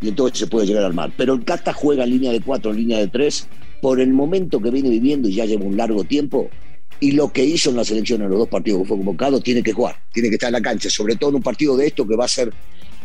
y 0.01 0.09
entonces 0.09 0.39
se 0.39 0.47
puede 0.47 0.67
llegar 0.67 0.83
al 0.83 0.93
mar. 0.93 1.11
Pero 1.17 1.33
el 1.33 1.43
Cata 1.43 1.73
juega 1.73 2.03
en 2.03 2.11
línea 2.11 2.31
de 2.31 2.41
cuatro, 2.41 2.71
línea 2.71 2.99
de 2.99 3.07
tres, 3.07 3.47
por 3.81 3.99
el 3.99 4.13
momento 4.13 4.61
que 4.61 4.71
viene 4.71 4.89
viviendo 4.89 5.27
y 5.27 5.33
ya 5.33 5.45
lleva 5.45 5.65
un 5.65 5.77
largo 5.77 6.03
tiempo. 6.03 6.49
Y 6.99 7.11
lo 7.11 7.31
que 7.31 7.43
hizo 7.43 7.69
en 7.69 7.75
la 7.75 7.83
selección 7.83 8.21
en 8.21 8.29
los 8.29 8.39
dos 8.39 8.47
partidos 8.47 8.81
que 8.81 8.87
fue 8.87 8.97
convocado, 8.97 9.39
tiene 9.39 9.61
que 9.61 9.73
jugar, 9.73 9.97
tiene 10.11 10.29
que 10.29 10.35
estar 10.35 10.49
en 10.49 10.53
la 10.53 10.61
cancha, 10.61 10.89
sobre 10.89 11.15
todo 11.15 11.31
en 11.31 11.35
un 11.37 11.43
partido 11.43 11.77
de 11.77 11.87
esto 11.87 12.07
que 12.07 12.15
va 12.15 12.25
a 12.25 12.29
ser 12.29 12.51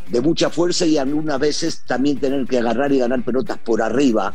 de 0.08 0.20
mucha 0.20 0.50
fuerza 0.50 0.86
y 0.86 0.98
algunas 0.98 1.38
veces 1.38 1.82
también 1.86 2.18
tener 2.18 2.46
que 2.46 2.58
agarrar 2.58 2.92
y 2.92 2.98
ganar 2.98 3.22
pelotas 3.22 3.58
por 3.58 3.82
arriba 3.82 4.34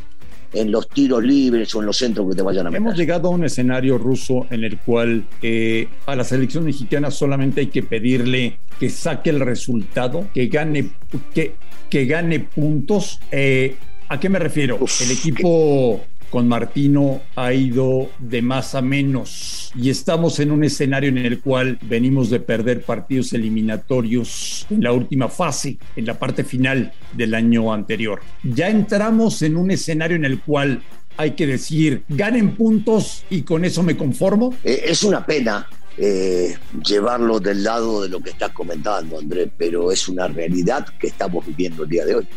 en 0.53 0.71
los 0.71 0.87
tiros 0.89 1.23
libres 1.23 1.73
o 1.75 1.81
en 1.81 1.87
los 1.87 1.97
centros 1.97 2.29
que 2.29 2.35
te 2.35 2.41
vayan 2.41 2.67
a 2.67 2.69
meter. 2.69 2.81
Hemos 2.81 2.97
llegado 2.97 3.27
a 3.27 3.31
un 3.31 3.43
escenario 3.43 3.97
ruso 3.97 4.47
en 4.49 4.63
el 4.63 4.77
cual 4.79 5.25
eh, 5.41 5.87
a 6.05 6.15
la 6.15 6.23
selección 6.23 6.63
mexicana 6.63 7.11
solamente 7.11 7.61
hay 7.61 7.67
que 7.67 7.83
pedirle 7.83 8.59
que 8.79 8.89
saque 8.89 9.29
el 9.29 9.39
resultado, 9.39 10.27
que 10.33 10.47
gane, 10.47 10.91
que, 11.33 11.55
que 11.89 12.05
gane 12.05 12.39
puntos. 12.39 13.19
Eh, 13.31 13.75
¿A 14.09 14.19
qué 14.19 14.29
me 14.29 14.39
refiero? 14.39 14.77
el 14.77 15.11
equipo 15.11 16.01
con 16.29 16.47
Martino 16.47 17.21
ha 17.35 17.53
ido 17.53 18.09
de 18.19 18.41
más 18.41 18.75
a 18.75 18.81
menos 18.81 19.71
y 19.75 19.89
estamos 19.89 20.39
en 20.39 20.51
un 20.51 20.63
escenario 20.63 21.09
en 21.09 21.17
el 21.19 21.39
cual 21.39 21.79
venimos 21.81 22.29
de 22.29 22.39
perder 22.39 22.81
partidos 22.83 23.33
eliminatorios 23.33 24.65
en 24.69 24.83
la 24.83 24.91
última 24.91 25.29
fase, 25.29 25.77
en 25.95 26.05
la 26.05 26.17
parte 26.17 26.43
final 26.43 26.91
del 27.13 27.33
año 27.33 27.73
anterior. 27.73 28.21
Ya 28.43 28.69
entramos 28.69 29.41
en 29.41 29.57
un 29.57 29.71
escenario 29.71 30.15
en 30.17 30.25
el 30.25 30.41
cual 30.41 30.81
hay 31.17 31.31
que 31.31 31.47
decir, 31.47 32.03
ganen 32.09 32.55
puntos 32.55 33.23
y 33.29 33.41
con 33.41 33.65
eso 33.65 33.83
me 33.83 33.97
conformo. 33.97 34.53
Eh, 34.63 34.83
es 34.85 35.03
una 35.03 35.25
pena 35.25 35.67
eh, 35.97 36.55
llevarlo 36.85 37.39
del 37.39 37.63
lado 37.63 38.03
de 38.03 38.09
lo 38.09 38.19
que 38.19 38.29
estás 38.29 38.51
comentando, 38.51 39.17
Andrés, 39.17 39.49
pero 39.57 39.91
es 39.91 40.07
una 40.07 40.27
realidad 40.27 40.85
que 40.99 41.07
estamos 41.07 41.45
viviendo 41.45 41.83
el 41.83 41.89
día 41.89 42.05
de 42.05 42.15
hoy. 42.15 42.27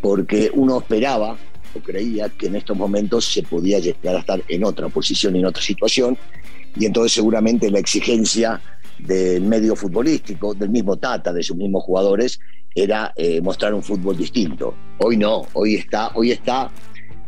Porque 0.00 0.50
uno 0.54 0.80
esperaba 0.80 1.36
o 1.74 1.80
creía 1.80 2.28
que 2.28 2.46
en 2.46 2.56
estos 2.56 2.76
momentos 2.76 3.32
se 3.32 3.42
podía 3.42 3.78
llegar 3.78 4.16
a 4.16 4.20
estar 4.20 4.42
en 4.48 4.64
otra 4.64 4.88
posición, 4.88 5.36
en 5.36 5.46
otra 5.46 5.62
situación, 5.62 6.16
y 6.76 6.86
entonces 6.86 7.12
seguramente 7.12 7.70
la 7.70 7.78
exigencia 7.78 8.60
del 8.98 9.42
medio 9.42 9.74
futbolístico, 9.74 10.54
del 10.54 10.70
mismo 10.70 10.96
Tata, 10.96 11.32
de 11.32 11.42
sus 11.42 11.56
mismos 11.56 11.84
jugadores, 11.84 12.38
era 12.74 13.12
eh, 13.16 13.40
mostrar 13.40 13.74
un 13.74 13.82
fútbol 13.82 14.16
distinto. 14.16 14.74
Hoy 14.98 15.16
no, 15.16 15.46
hoy 15.54 15.74
está, 15.76 16.10
hoy 16.14 16.32
está 16.32 16.70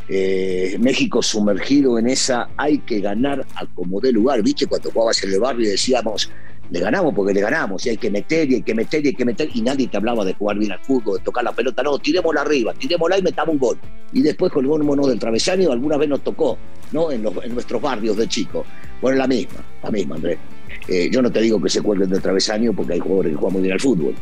Eh, 0.09 0.75
México 0.79 1.21
sumergido 1.21 1.97
en 1.97 2.09
esa, 2.09 2.49
hay 2.57 2.79
que 2.79 2.99
ganar 2.99 3.47
a 3.55 3.65
como 3.73 4.01
dé 4.01 4.11
lugar. 4.11 4.43
¿Viste? 4.43 4.67
Cuando 4.67 4.91
jugabas 4.91 5.23
en 5.23 5.31
el 5.31 5.39
barrio 5.39 5.69
decíamos, 5.69 6.29
le 6.73 6.79
ganamos 6.79 7.13
porque 7.13 7.35
le 7.35 7.41
ganamos, 7.41 7.85
y 7.85 7.89
hay 7.89 7.97
que 7.97 8.09
meter, 8.09 8.49
y 8.49 8.55
hay 8.55 8.63
que 8.63 8.73
meter, 8.73 9.05
y 9.05 9.09
hay 9.09 9.13
que 9.13 9.25
meter, 9.25 9.47
y 9.53 9.61
nadie 9.61 9.87
te 9.87 9.97
hablaba 9.97 10.25
de 10.25 10.33
jugar 10.33 10.57
bien 10.57 10.71
al 10.71 10.79
fútbol, 10.79 11.19
de 11.19 11.23
tocar 11.23 11.43
la 11.43 11.51
pelota, 11.51 11.83
no, 11.83 11.99
tirémosla 11.99 12.41
arriba, 12.41 12.73
tirémosla 12.73 13.19
y 13.19 13.21
metamos 13.21 13.53
un 13.53 13.59
gol. 13.59 13.77
Y 14.11 14.23
después 14.23 14.51
colgómonos 14.51 15.07
del 15.07 15.19
travesaño, 15.19 15.71
alguna 15.71 15.97
vez 15.97 16.09
nos 16.09 16.21
tocó, 16.21 16.57
¿no? 16.91 17.11
En, 17.11 17.21
nuestros 17.21 17.79
barrios 17.79 18.17
de 18.17 18.27
chicos. 18.27 18.65
Bueno, 18.99 19.19
la 19.19 19.27
misma, 19.27 19.63
la 19.83 19.91
misma, 19.91 20.15
Andrés. 20.15 20.39
Eh, 20.87 21.09
yo 21.11 21.21
no 21.21 21.31
te 21.31 21.41
digo 21.41 21.61
que 21.61 21.69
se 21.69 21.79
cuelguen 21.79 22.09
del 22.09 22.23
travesaño 22.23 22.73
porque 22.73 22.93
hay 22.93 22.99
jugadores 22.99 23.33
que 23.33 23.37
juegan 23.37 23.53
muy 23.53 23.61
bien 23.61 23.73
al 23.73 23.79
fútbol, 23.79 24.15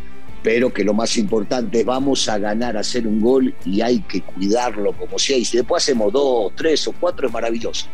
pero 0.43 0.73
que 0.73 0.83
lo 0.83 0.93
más 0.93 1.17
importante 1.17 1.79
es 1.79 1.85
vamos 1.85 2.27
a 2.27 2.37
ganar, 2.37 2.75
a 2.75 2.81
hacer 2.81 3.07
un 3.07 3.21
gol 3.21 3.55
y 3.63 3.79
hay 3.79 4.01
que 4.01 4.23
cuidarlo 4.23 4.91
como 4.91 5.17
sea. 5.17 5.37
Y 5.37 5.45
si 5.45 5.55
después 5.55 5.83
hacemos 5.83 6.11
dos, 6.11 6.51
tres 6.57 6.85
o 6.85 6.91
cuatro 6.91 7.27
es 7.27 7.33
maravilloso. 7.33 7.87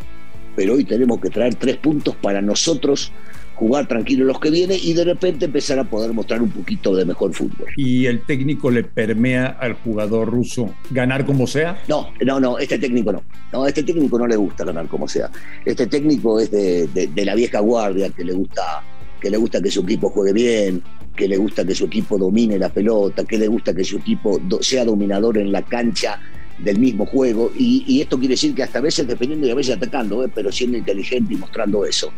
Pero 0.55 0.73
hoy 0.73 0.83
tenemos 0.83 1.21
que 1.21 1.29
traer 1.29 1.53
tres 1.53 1.77
puntos 1.77 2.15
para 2.15 2.41
nosotros 2.41 3.11
jugar 3.57 3.87
tranquilo 3.87 4.25
los 4.25 4.39
que 4.39 4.49
vienen 4.51 4.77
y 4.81 4.93
de 4.93 5.03
repente 5.03 5.45
empezar 5.45 5.79
a 5.79 5.83
poder 5.83 6.13
mostrar 6.13 6.41
un 6.41 6.49
poquito 6.49 6.95
de 6.95 7.05
mejor 7.05 7.33
fútbol. 7.33 7.67
¿Y 7.75 8.05
el 8.05 8.21
técnico 8.21 8.69
le 8.69 8.83
permea 8.83 9.47
al 9.59 9.73
jugador 9.73 10.29
ruso 10.29 10.73
ganar 10.91 11.25
como 11.25 11.47
sea? 11.47 11.81
No, 11.87 12.09
no, 12.23 12.39
no, 12.39 12.59
este 12.59 12.77
técnico 12.77 13.11
no. 13.11 13.23
No, 13.51 13.65
este 13.65 13.83
técnico 13.83 14.19
no 14.19 14.27
le 14.27 14.35
gusta 14.35 14.63
ganar 14.63 14.87
como 14.87 15.07
sea. 15.07 15.29
Este 15.65 15.87
técnico 15.87 16.39
es 16.39 16.51
de, 16.51 16.87
de 16.87 17.25
la 17.25 17.35
vieja 17.35 17.59
guardia 17.59 18.09
que 18.09 18.23
le 18.23 18.33
gusta 18.33 18.83
que 19.19 19.31
le 19.31 19.37
gusta 19.37 19.61
que 19.61 19.71
su 19.71 19.81
equipo 19.81 20.09
juegue 20.09 20.33
bien, 20.33 20.83
que 21.15 21.27
le 21.27 21.37
gusta 21.37 21.65
que 21.65 21.73
su 21.73 21.85
equipo 21.85 22.17
domine 22.17 22.59
la 22.59 22.69
pelota, 22.69 23.25
que 23.25 23.37
le 23.37 23.47
gusta 23.47 23.73
que 23.73 23.83
su 23.83 23.97
equipo 23.97 24.39
sea 24.61 24.85
dominador 24.85 25.37
en 25.37 25.51
la 25.51 25.63
cancha 25.63 26.19
del 26.59 26.79
mismo 26.79 27.05
juego. 27.05 27.51
Y, 27.57 27.99
esto 28.01 28.17
quiere 28.17 28.33
decir 28.33 28.53
que 28.53 28.63
hasta 28.63 28.79
a 28.79 28.81
veces 28.81 29.07
defendiendo 29.07 29.47
y 29.47 29.51
a 29.51 29.55
veces 29.55 29.75
atacando, 29.75 30.23
¿eh? 30.23 30.31
pero 30.33 30.51
siendo 30.51 30.77
inteligente 30.77 31.33
y 31.33 31.37
mostrando 31.37 31.85
eso. 31.85 32.11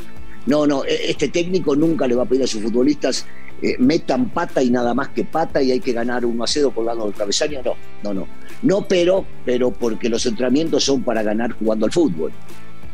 No, 0.45 0.65
no, 0.65 0.83
e, 0.85 1.11
este 1.11 1.29
técnico 1.29 1.75
nunca 1.75 2.07
le 2.07 2.15
va 2.15 2.23
a 2.23 2.25
pedir 2.25 2.43
a 2.43 2.47
sus 2.47 2.61
futbolistas 2.61 3.25
eh, 3.61 3.75
metan 3.77 4.29
pata 4.29 4.63
y 4.63 4.69
nada 4.69 4.93
más 4.93 5.09
que 5.09 5.25
pata 5.25 5.61
y 5.61 5.71
hay 5.71 5.81
que 5.81 5.91
ganar 5.91 6.25
1 6.25 6.43
a 6.43 6.47
0 6.47 6.71
colgando 6.73 7.07
el 7.07 7.13
travesaño. 7.13 7.61
No, 7.63 7.75
no, 8.03 8.13
no. 8.13 8.27
No, 8.61 8.87
pero, 8.87 9.25
pero 9.45 9.71
porque 9.71 10.09
los 10.09 10.25
entrenamientos 10.25 10.83
son 10.83 11.03
para 11.03 11.23
ganar 11.23 11.51
jugando 11.51 11.85
al 11.85 11.91
fútbol. 11.91 12.31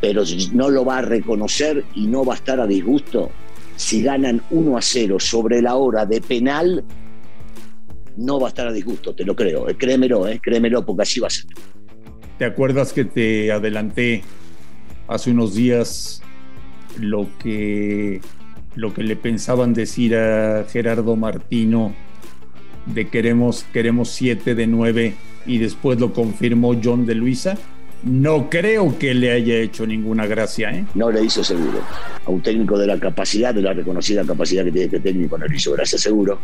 Pero 0.00 0.22
no 0.52 0.68
lo 0.68 0.84
va 0.84 0.98
a 0.98 1.02
reconocer 1.02 1.84
y 1.94 2.06
no 2.06 2.24
va 2.24 2.34
a 2.34 2.36
estar 2.36 2.60
a 2.60 2.66
disgusto 2.66 3.30
si 3.76 4.02
ganan 4.02 4.42
1 4.50 4.76
a 4.76 4.82
0 4.82 5.20
sobre 5.20 5.62
la 5.62 5.76
hora 5.76 6.06
de 6.06 6.20
penal, 6.20 6.82
no 8.16 8.40
va 8.40 8.46
a 8.46 8.50
estar 8.50 8.66
a 8.66 8.72
disgusto, 8.72 9.14
te 9.14 9.24
lo 9.24 9.36
creo. 9.36 9.68
Eh, 9.68 9.76
créemelo, 9.76 10.26
eh, 10.26 10.40
créemelo, 10.42 10.84
porque 10.84 11.02
así 11.02 11.20
va 11.20 11.28
a 11.28 11.30
ser. 11.30 11.46
¿Te 12.38 12.44
acuerdas 12.44 12.92
que 12.92 13.04
te 13.04 13.52
adelanté 13.52 14.22
hace 15.06 15.30
unos 15.30 15.54
días 15.54 16.22
lo 16.98 17.28
que, 17.38 18.20
lo 18.74 18.94
que 18.94 19.02
le 19.02 19.16
pensaban 19.16 19.74
decir 19.74 20.16
a 20.16 20.64
Gerardo 20.70 21.16
Martino 21.16 21.94
de 22.86 23.08
queremos, 23.08 23.64
queremos 23.72 24.10
7 24.10 24.54
de 24.54 24.66
9 24.66 25.14
y 25.46 25.58
después 25.58 25.98
lo 25.98 26.12
confirmó 26.12 26.78
John 26.82 27.06
de 27.06 27.14
Luisa? 27.14 27.56
No 28.02 28.50
creo 28.50 28.98
que 28.98 29.14
le 29.14 29.32
haya 29.32 29.56
hecho 29.56 29.86
ninguna 29.86 30.26
gracia, 30.26 30.70
¿eh? 30.70 30.84
No 30.94 31.10
le 31.10 31.24
hizo 31.24 31.42
seguro. 31.42 31.80
A 32.24 32.30
un 32.30 32.42
técnico 32.42 32.78
de 32.78 32.86
la 32.86 33.00
capacidad, 33.00 33.54
de 33.54 33.62
la 33.62 33.72
reconocida 33.72 34.24
capacidad 34.24 34.64
que 34.64 34.70
tiene 34.70 34.84
este 34.86 35.00
técnico, 35.00 35.38
no 35.38 35.46
le 35.46 35.56
hizo 35.56 35.72
gracia 35.72 35.98
seguro. 35.98 36.38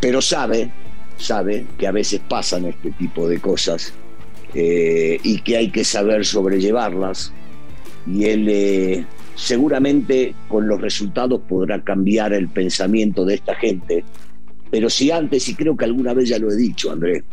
Pero 0.00 0.20
sabe, 0.20 0.70
sabe 1.16 1.66
que 1.78 1.86
a 1.86 1.92
veces 1.92 2.20
pasan 2.28 2.66
este 2.66 2.90
tipo 2.92 3.26
de 3.26 3.40
cosas 3.40 3.94
eh, 4.54 5.18
y 5.22 5.40
que 5.40 5.56
hay 5.56 5.70
que 5.70 5.82
saber 5.82 6.24
sobrellevarlas. 6.24 7.32
Y 8.06 8.24
él 8.26 8.46
eh, 8.48 9.06
seguramente 9.42 10.34
con 10.46 10.68
los 10.68 10.80
resultados 10.80 11.40
podrá 11.48 11.82
cambiar 11.82 12.32
el 12.32 12.48
pensamiento 12.48 13.24
de 13.24 13.34
esta 13.34 13.56
gente. 13.56 14.04
Pero 14.70 14.88
si 14.88 15.10
antes, 15.10 15.48
y 15.48 15.54
creo 15.54 15.76
que 15.76 15.84
alguna 15.84 16.14
vez 16.14 16.28
ya 16.28 16.38
lo 16.38 16.50
he 16.50 16.56
dicho, 16.56 16.92
Andrés, 16.92 17.24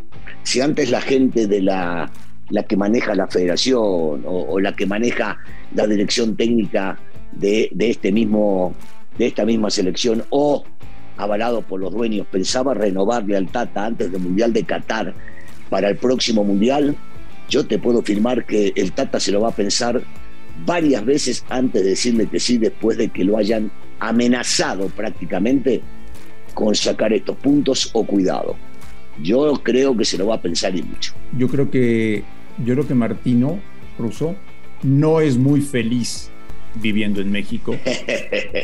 si 0.41 0.59
antes 0.59 0.89
la 0.89 1.01
gente 1.01 1.45
de 1.45 1.61
la 1.61 2.11
la 2.49 2.63
que 2.63 2.75
maneja 2.75 3.13
la 3.13 3.27
federación 3.27 4.23
o, 4.25 4.59
la 4.59 4.75
que 4.75 4.87
maneja 4.87 5.37
la 5.75 5.85
dirección 5.85 6.35
técnica 6.35 6.97
de, 7.31 7.69
este 7.77 8.11
mismo, 8.11 8.73
de 9.19 9.27
esta 9.27 9.45
misma 9.45 9.69
selección 9.69 10.23
o 10.31 10.63
avalado 11.17 11.61
por 11.61 11.79
los 11.79 11.93
dueños, 11.93 12.25
pensaba 12.25 12.73
renovarle 12.73 13.37
al 13.37 13.49
Tata 13.49 13.85
antes 13.85 14.11
del 14.11 14.21
Mundial 14.21 14.51
de 14.51 14.63
Qatar 14.63 15.13
para 15.69 15.89
el 15.89 15.97
próximo 15.97 16.43
Mundial, 16.43 16.95
yo 17.49 17.67
te 17.67 17.77
puedo 17.77 17.99
afirmar 17.99 18.45
que 18.45 18.73
el 18.75 18.93
Tata 18.93 19.19
se 19.19 19.31
lo 19.31 19.41
va 19.41 19.49
a 19.49 19.55
pensar 19.55 20.01
varias 20.65 21.05
veces 21.05 21.45
antes 21.49 21.83
de 21.83 21.89
decirle 21.89 22.27
que 22.27 22.39
sí, 22.39 22.57
después 22.57 22.97
de 22.97 23.09
que 23.09 23.23
lo 23.23 23.37
hayan 23.37 23.71
amenazado 23.99 24.87
prácticamente 24.87 25.81
con 26.53 26.75
sacar 26.75 27.13
estos 27.13 27.37
puntos 27.37 27.89
o 27.93 28.05
cuidado. 28.05 28.55
Yo 29.21 29.53
creo 29.63 29.95
que 29.95 30.05
se 30.05 30.17
lo 30.17 30.27
va 30.27 30.35
a 30.35 30.41
pensar 30.41 30.75
y 30.75 30.83
mucho. 30.83 31.13
Yo 31.37 31.47
creo 31.47 31.69
que 31.69 32.23
yo 32.65 32.73
creo 32.73 32.87
que 32.87 32.95
Martino 32.95 33.59
Russo 33.97 34.35
no 34.83 35.21
es 35.21 35.37
muy 35.37 35.61
feliz 35.61 36.29
viviendo 36.75 37.21
en 37.21 37.31
México. 37.31 37.75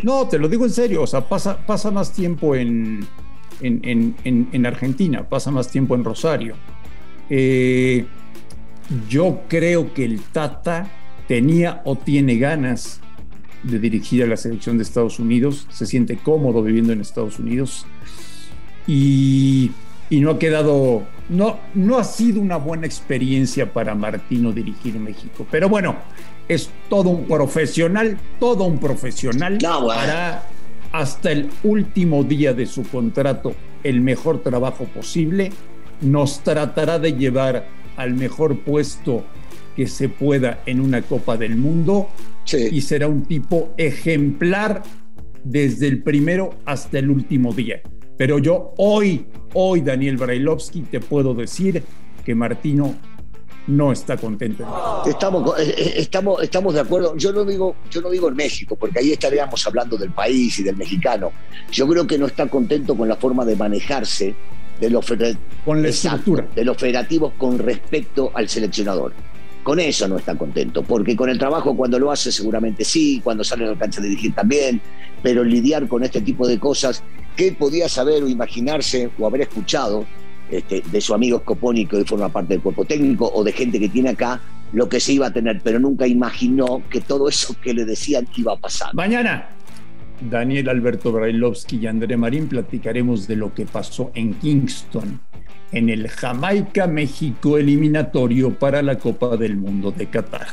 No, 0.03 0.27
te 0.27 0.37
lo 0.37 0.47
digo 0.47 0.65
en 0.65 0.71
serio, 0.71 1.01
o 1.03 1.07
sea, 1.07 1.21
pasa, 1.21 1.65
pasa 1.65 1.89
más 1.89 2.13
tiempo 2.13 2.55
en, 2.55 3.07
en, 3.61 4.65
Argentina, 4.65 5.27
pasa 5.27 5.49
más 5.49 5.69
tiempo 5.69 5.95
en 5.95 6.03
Rosario. 6.03 6.55
Eh, 7.29 8.05
yo 9.09 9.41
creo 9.47 9.93
que 9.93 10.05
el 10.05 10.21
Tata 10.21 10.91
tenía 11.27 11.82
o 11.86 11.96
tiene 11.96 12.38
ganas 12.38 13.01
de 13.63 13.79
dirigir 13.79 14.24
a 14.24 14.27
la 14.27 14.38
selección 14.38 14.77
de 14.77 14.84
Estados 14.84 15.20
Unidos, 15.20 15.67
se 15.72 15.86
siente 15.86 16.17
cómodo 16.17 16.62
viviendo 16.62 16.94
en 16.94 17.01
Estados 17.01 17.39
Unidos 17.39 17.86
y 18.86 19.72
y 20.10 20.20
no 20.20 20.32
ha 20.32 20.39
quedado, 20.39 21.03
no, 21.29 21.60
no 21.74 21.98
ha 21.98 22.03
sido 22.03 22.39
una 22.39 22.58
buena 22.58 22.86
experiencia 22.86 23.72
para 23.72 23.96
Martino 23.96 24.51
dirigir 24.51 25.00
México. 25.00 25.46
Pero 25.50 25.67
bueno, 25.67 25.96
es 26.48 26.70
todo 26.89 27.10
un 27.10 27.25
profesional, 27.25 28.17
todo 28.39 28.65
un 28.65 28.79
profesional 28.79 29.58
para 29.60 30.48
hasta 30.91 31.32
el 31.32 31.50
último 31.63 32.24
día 32.24 32.53
de 32.53 32.65
su 32.65 32.84
contrato 32.84 33.55
el 33.84 34.01
mejor 34.01 34.41
trabajo 34.41 34.86
posible. 34.86 35.51
Nos 36.01 36.41
tratará 36.41 37.00
de 37.00 37.13
llevar 37.13 37.67
al 37.98 38.13
mejor 38.13 38.60
puesto 38.60 39.24
que 39.75 39.88
se 39.88 40.10
pueda 40.10 40.62
en 40.65 40.79
una 40.79 41.01
Copa 41.01 41.38
del 41.38 41.55
Mundo 41.55 42.10
y 42.53 42.82
será 42.82 43.08
un 43.08 43.24
tipo 43.24 43.74
ejemplar 43.77 44.84
desde 45.44 45.88
el 45.88 46.01
primero 46.03 46.51
hasta 46.65 47.00
el 47.00 47.10
último 47.10 47.53
día. 47.53 47.82
Pero 48.17 48.39
yo 48.39 48.74
hoy, 48.77 49.27
hoy, 49.53 49.82
Daniel 49.82 50.17
Brailovsky, 50.17 50.82
te 50.84 51.00
puedo 51.00 51.34
decir 51.34 51.84
que 52.24 52.34
Martino 52.34 52.96
no 53.67 53.91
está 53.91 54.15
contento. 54.15 54.65
Estamos, 55.05 55.60
eh, 55.60 55.75
eh, 55.77 55.94
estamos, 55.98 56.41
estamos 56.41 56.74
de 56.74 56.82
acuerdo. 56.82 57.15
Yo 57.17 57.34
no 57.34 57.44
digo, 57.44 57.75
yo 57.89 58.01
no 58.01 58.10
digo 58.10 58.29
en 58.29 58.36
México, 58.36 58.75
porque 58.75 59.00
ahí 59.00 59.12
estaríamos 59.12 59.65
hablando 59.67 59.98
del 59.98 60.12
país 60.12 60.60
y 60.60 60.63
del 60.63 60.77
mexicano. 60.77 61.32
Yo 61.72 61.88
creo 61.88 62.05
que 62.08 62.17
no 62.17 62.27
está 62.27 62.48
contento 62.48 62.96
con 62.96 63.10
la 63.10 63.15
forma 63.15 63.44
de 63.44 63.55
manejarse 63.55 64.36
de 64.79 64.89
los, 64.89 65.05
con 65.63 65.82
la 65.82 65.89
estructura. 65.89 66.48
de 66.55 66.65
los 66.65 66.77
federativos 66.77 67.34
con 67.38 67.58
respecto 67.60 68.32
al 68.34 68.50
seleccionador. 68.50 69.13
Con 69.65 69.81
eso 69.81 70.07
no 70.07 70.17
está 70.17 70.38
contento, 70.38 70.84
porque 70.84 71.15
con 71.17 71.29
el 71.29 71.38
trabajo 71.38 71.75
cuando 71.75 72.00
lo 72.00 72.10
hace 72.12 72.31
seguramente 72.31 72.86
sí, 72.86 73.19
cuando 73.22 73.43
sale 73.43 73.65
a 73.65 73.72
la 73.72 73.77
cancha 73.77 74.00
dirigir 74.00 74.34
también, 74.34 74.79
pero 75.22 75.43
lidiar 75.43 75.89
con 75.89 76.03
este 76.03 76.22
tipo 76.22 76.48
de 76.48 76.57
cosas 76.57 77.03
¿Qué 77.36 77.51
podía 77.51 77.89
saber 77.89 78.24
o 78.24 78.29
imaginarse 78.29 79.10
o 79.19 79.27
haber 79.27 79.41
escuchado 79.41 80.05
este, 80.50 80.81
de 80.89 81.01
su 81.01 81.13
amigo 81.13 81.39
Scoponi, 81.39 81.86
que 81.86 81.98
hoy 81.98 82.05
forma 82.05 82.29
parte 82.29 82.53
del 82.53 82.63
cuerpo 82.63 82.86
técnico, 82.86 83.29
o 83.34 83.43
de 83.43 83.51
gente 83.51 83.77
que 83.77 83.89
tiene 83.89 84.10
acá, 84.10 84.39
lo 84.72 84.88
que 84.88 85.01
se 85.01 85.13
iba 85.13 85.27
a 85.27 85.34
tener, 85.34 85.60
pero 85.62 85.79
nunca 85.79 86.07
imaginó 86.07 86.81
que 86.89 87.01
todo 87.01 87.27
eso 87.27 87.55
que 87.62 87.74
le 87.74 87.84
decían 87.84 88.27
iba 88.38 88.53
a 88.53 88.57
pasar. 88.57 88.93
Mañana, 88.93 89.50
Daniel 90.29 90.69
Alberto 90.69 91.12
Brailovsky 91.12 91.77
y 91.77 91.88
André 91.88 92.15
Marín 92.15 92.48
platicaremos 92.48 93.27
de 93.27 93.36
lo 93.36 93.53
que 93.53 93.65
pasó 93.65 94.12
en 94.15 94.34
Kingston, 94.36 95.19
en 95.75 95.89
el 95.89 96.08
Jamaica-México 96.08 97.58
eliminatorio 97.58 98.58
para 98.58 98.82
la 98.82 98.98
Copa 98.98 99.36
del 99.36 99.58
Mundo 99.58 99.91
de 99.91 100.10
Qatar. 100.10 100.48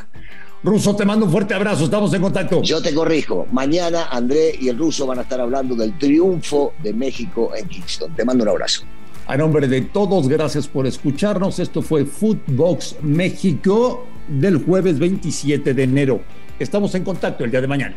Ruso, 0.64 0.95
te 0.95 1.05
mando 1.05 1.26
un 1.26 1.33
fuerte 1.33 1.55
abrazo, 1.55 1.85
estamos 1.85 2.12
en 2.12 2.23
contacto. 2.23 2.61
Yo 2.62 2.83
te 2.83 2.93
corrijo, 2.93 3.47
mañana 3.52 4.09
André 4.11 4.55
y 4.61 4.69
el 4.69 4.79
ruso 4.79 5.07
van 5.07 5.21
a 5.21 5.23
estar 5.23 5.41
hablando 5.41 5.75
del 5.76 5.97
triunfo 5.97 6.75
de 6.83 6.93
México 6.93 7.52
en 7.57 7.69
Kingston. 7.69 8.14
Te 8.14 8.25
mando 8.25 8.43
un 8.43 8.50
abrazo. 8.50 8.83
A 9.29 9.37
nombre 9.37 9.69
de 9.69 9.83
todos, 9.83 10.29
gracias 10.29 10.67
por 10.67 10.87
escucharnos. 10.87 11.61
Esto 11.61 11.83
fue 11.83 12.05
Footbox 12.05 12.97
México 13.02 14.07
del 14.26 14.64
jueves 14.64 14.99
27 14.99 15.73
de 15.73 15.83
enero. 15.85 16.21
Estamos 16.59 16.95
en 16.97 17.05
contacto 17.05 17.45
el 17.45 17.50
día 17.52 17.61
de 17.61 17.69
mañana. 17.69 17.97